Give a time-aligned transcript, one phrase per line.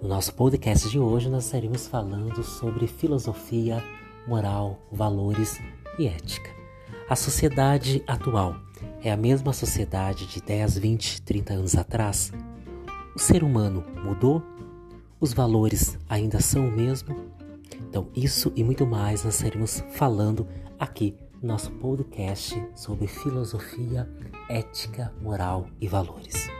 [0.00, 3.82] No nosso podcast de hoje, nós estaremos falando sobre filosofia,
[4.28, 5.60] moral, valores
[5.98, 6.50] e ética.
[7.10, 8.54] A sociedade atual
[9.02, 12.32] é a mesma sociedade de 10, 20, 30 anos atrás?
[13.16, 14.40] O ser humano mudou?
[15.18, 17.16] Os valores ainda são o mesmo?
[17.88, 20.46] Então, isso e muito mais nós estaremos falando
[20.78, 24.08] aqui no nosso podcast sobre filosofia,
[24.48, 26.57] ética, moral e valores.